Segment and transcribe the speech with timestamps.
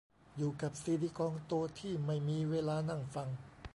[0.37, 3.29] อยู่กับซีดีกองโตที่ไม่มีเวลานั่งฟัง